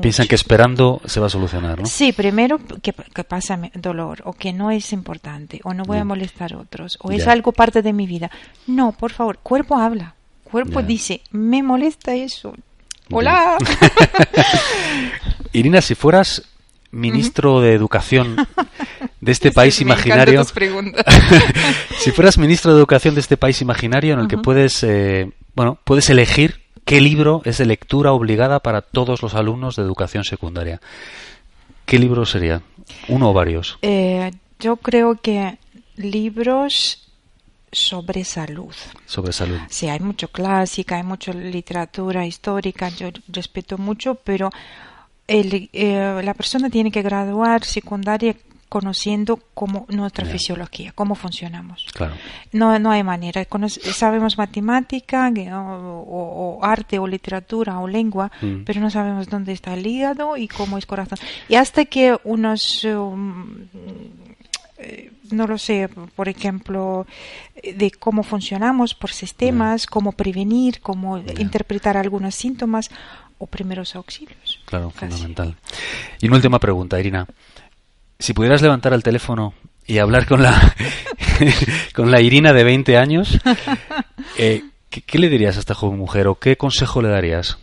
piensan 0.00 0.26
que 0.26 0.34
esperando 0.34 1.00
se 1.04 1.20
va 1.20 1.26
a 1.26 1.30
solucionar, 1.30 1.80
¿no? 1.80 1.86
Sí, 1.86 2.12
primero 2.12 2.58
que, 2.82 2.92
pasa 3.24 3.58
dolor 3.74 4.22
o 4.24 4.32
que 4.32 4.52
no 4.52 4.70
es 4.70 4.92
importante 4.92 5.60
o 5.64 5.72
no 5.72 5.84
voy 5.84 5.98
a 5.98 6.04
molestar 6.04 6.54
a 6.54 6.58
otros 6.58 6.98
o 7.00 7.12
es 7.12 7.26
algo 7.28 7.52
parte 7.52 7.82
de 7.82 7.92
mi 7.92 8.06
vida. 8.06 8.30
No, 8.66 8.92
por 8.92 9.12
favor, 9.12 9.38
cuerpo 9.38 9.76
habla. 9.76 10.14
Cuerpo 10.44 10.82
dice, 10.82 11.20
me 11.30 11.62
molesta 11.62 12.14
eso. 12.14 12.54
Hola. 13.12 13.56
Irina, 15.52 15.80
si 15.80 15.94
fueras 15.94 16.42
ministro 16.90 17.60
de 17.60 17.74
Educación 17.74 18.36
de 19.20 19.32
este 19.32 19.52
país 19.52 19.80
imaginario. 19.80 20.42
si 21.98 22.10
fueras 22.10 22.38
ministro 22.38 22.72
de 22.72 22.78
Educación 22.78 23.14
de 23.14 23.20
este 23.20 23.36
país 23.36 23.60
imaginario 23.62 24.14
en 24.14 24.20
el 24.20 24.28
que 24.28 24.38
puedes, 24.38 24.82
eh, 24.82 25.30
bueno, 25.54 25.78
puedes 25.84 26.10
elegir 26.10 26.60
qué 26.84 27.00
libro 27.00 27.42
es 27.44 27.58
de 27.58 27.66
lectura 27.66 28.12
obligada 28.12 28.60
para 28.60 28.82
todos 28.82 29.22
los 29.22 29.34
alumnos 29.34 29.76
de 29.76 29.82
educación 29.82 30.24
secundaria. 30.24 30.80
¿Qué 31.84 31.98
libro 31.98 32.24
sería? 32.26 32.62
¿Uno 33.08 33.30
o 33.30 33.32
varios? 33.32 33.78
Eh, 33.82 34.30
yo 34.58 34.76
creo 34.76 35.16
que 35.16 35.58
libros 35.96 37.08
sobre 37.72 38.24
salud. 38.24 38.74
Sobre 39.06 39.32
salud. 39.32 39.58
Sí, 39.68 39.88
hay 39.88 40.00
mucho 40.00 40.28
clásica, 40.28 40.96
hay 40.96 41.02
mucha 41.02 41.32
literatura 41.32 42.26
histórica, 42.26 42.88
yo 42.88 43.08
respeto 43.28 43.78
mucho, 43.78 44.16
pero 44.16 44.50
eh, 45.30 46.20
la 46.22 46.34
persona 46.34 46.68
tiene 46.70 46.90
que 46.90 47.02
graduar 47.02 47.64
secundaria 47.64 48.34
conociendo 48.68 49.40
cómo 49.52 49.84
nuestra 49.88 50.24
fisiología, 50.24 50.92
cómo 50.94 51.16
funcionamos. 51.16 51.86
Claro. 51.92 52.14
No, 52.52 52.78
no 52.78 52.92
hay 52.92 53.02
manera. 53.02 53.44
sabemos 53.92 54.38
matemática 54.38 55.28
o, 55.28 56.60
arte 56.62 57.00
o 57.00 57.06
literatura 57.06 57.80
o 57.80 57.88
lengua, 57.88 58.30
mm. 58.40 58.62
pero 58.64 58.80
no 58.80 58.88
sabemos 58.88 59.28
dónde 59.28 59.52
está 59.52 59.74
el 59.74 59.84
hígado 59.84 60.36
y 60.36 60.46
cómo 60.46 60.78
es 60.78 60.86
corazón. 60.86 61.18
Y 61.48 61.56
hasta 61.56 61.84
que 61.84 62.16
unos... 62.24 62.84
Um, 62.84 63.66
eh, 64.78 65.12
no 65.30 65.46
lo 65.46 65.58
sé, 65.58 65.88
por 66.16 66.28
ejemplo, 66.28 67.06
de 67.62 67.92
cómo 67.92 68.24
funcionamos 68.24 68.94
por 68.94 69.12
sistemas, 69.12 69.86
cómo 69.86 70.10
prevenir, 70.10 70.80
cómo 70.80 71.18
interpretar 71.18 71.96
algunos 71.96 72.34
síntomas, 72.34 72.90
o 73.40 73.46
primeros 73.46 73.96
auxilios. 73.96 74.49
Claro, 74.70 74.90
fundamental. 74.90 75.56
Y 76.20 76.28
una 76.28 76.36
última 76.36 76.60
pregunta, 76.60 76.98
Irina. 77.00 77.26
Si 78.20 78.32
pudieras 78.32 78.62
levantar 78.62 78.92
el 78.92 79.02
teléfono 79.02 79.52
y 79.84 79.98
hablar 79.98 80.26
con 80.26 80.42
la, 80.44 80.74
con 81.94 82.12
la 82.12 82.20
Irina 82.20 82.52
de 82.52 82.62
20 82.62 82.96
años, 82.96 83.36
eh, 84.38 84.62
¿qué, 84.88 85.18
le 85.18 85.28
dirías 85.28 85.56
a 85.56 85.60
esta 85.60 85.74
joven 85.74 85.98
mujer 85.98 86.28
o 86.28 86.36
qué 86.36 86.56
consejo 86.56 87.02
le 87.02 87.08
darías? 87.08 87.58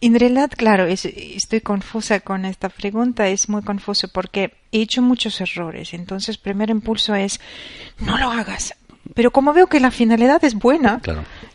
En 0.00 0.18
realidad, 0.18 0.50
claro, 0.56 0.86
estoy 0.86 1.60
confusa 1.60 2.20
con 2.20 2.46
esta 2.46 2.70
pregunta, 2.70 3.28
es 3.28 3.50
muy 3.50 3.62
confuso 3.62 4.08
porque 4.08 4.54
he 4.72 4.80
hecho 4.80 5.02
muchos 5.02 5.38
errores. 5.40 5.92
Entonces, 5.92 6.36
el 6.36 6.40
primer 6.40 6.70
impulso 6.70 7.14
es, 7.14 7.40
no 7.98 8.16
lo 8.16 8.30
hagas, 8.30 8.74
pero 9.14 9.30
como 9.30 9.52
veo 9.52 9.66
que 9.66 9.80
la 9.80 9.90
finalidad 9.90 10.44
es 10.44 10.54
buena, 10.54 11.00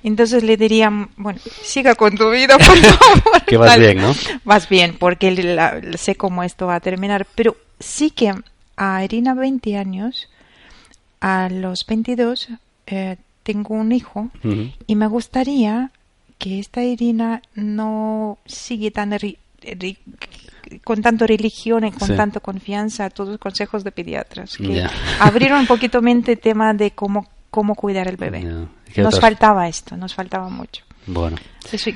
entonces 0.04 0.44
le 0.44 0.58
diría, 0.58 0.92
bueno, 1.18 1.40
siga 1.62 1.96
con 1.96 2.18
tu 2.18 2.30
vida, 2.30 2.58
por 2.58 2.78
favor. 2.78 3.44
que 3.46 3.58
vas 3.58 3.78
bien, 3.78 3.98
¿no? 3.98 4.14
Vas 4.44 4.70
bien, 4.70 4.96
porque 4.98 5.92
sé 5.98 6.16
cómo 6.16 6.44
esto 6.44 6.68
va 6.68 6.76
a 6.76 6.80
terminar. 6.80 7.28
Pero 7.36 7.56
sí 7.80 8.12
que 8.12 8.34
a 8.76 9.04
Irina 9.04 9.34
20 9.34 9.78
años, 9.78 10.30
a 11.22 11.50
los 11.50 11.86
22, 11.86 12.50
eh, 12.88 13.18
tengo 13.44 13.76
un 13.76 13.92
hijo 13.92 14.30
y 14.88 14.96
me 14.96 15.08
gustaría 15.08 15.92
que 16.38 16.60
esta 16.60 16.84
Irina 16.84 17.42
no 17.56 18.38
sigue 18.46 18.92
tan 18.92 19.18
con 20.84 21.02
tanto 21.02 21.28
religión 21.28 21.86
y 21.86 21.92
con 21.92 22.16
tanto 22.16 22.42
confianza 22.42 23.06
a 23.06 23.10
todos 23.10 23.32
los 23.32 23.40
consejos 23.40 23.84
de 23.84 23.92
pediatras. 23.92 24.58
Que 24.58 24.86
abrieron 25.20 25.60
un 25.60 25.68
poquito 25.68 26.02
mente 26.02 26.34
el 26.34 26.40
tema 26.40 26.74
de 26.74 26.92
cómo 26.92 27.28
cómo 27.54 27.76
cuidar 27.76 28.08
el 28.08 28.18
bebé. 28.18 28.44
nos 28.98 29.20
faltaba 29.20 29.68
esto, 29.68 29.96
nos 29.96 30.16
faltaba 30.16 30.50
mucho. 30.50 30.84
Bueno. 31.06 31.38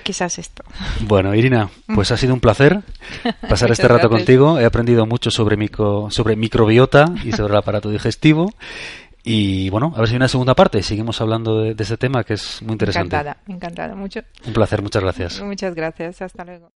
Quizás 0.03 0.37
esto. 0.37 0.63
Bueno, 1.07 1.33
Irina, 1.33 1.69
pues 1.95 2.11
ha 2.11 2.17
sido 2.17 2.35
un 2.35 2.39
placer 2.39 2.81
pasar 3.49 3.71
este 3.71 3.87
rato 3.87 4.07
contigo. 4.07 4.59
He 4.59 4.65
aprendido 4.65 5.07
mucho 5.07 5.31
sobre, 5.31 5.57
micro, 5.57 6.11
sobre 6.11 6.35
microbiota 6.35 7.05
y 7.23 7.31
sobre 7.31 7.53
el 7.53 7.57
aparato 7.63 7.89
digestivo. 7.89 8.53
Y 9.23 9.71
bueno, 9.71 9.93
a 9.95 9.99
ver 9.99 10.07
si 10.09 10.13
hay 10.13 10.17
una 10.17 10.27
segunda 10.27 10.53
parte. 10.53 10.83
Seguimos 10.83 11.19
hablando 11.21 11.59
de, 11.61 11.73
de 11.73 11.83
este 11.83 11.97
tema 11.97 12.23
que 12.23 12.35
es 12.35 12.61
muy 12.61 12.73
interesante. 12.73 13.15
Encantada, 13.15 13.37
encantada, 13.47 13.95
mucho. 13.95 14.19
Un 14.45 14.53
placer, 14.53 14.83
muchas 14.83 15.01
gracias. 15.01 15.41
Muchas 15.41 15.73
gracias, 15.73 16.21
hasta 16.21 16.45
luego. 16.45 16.71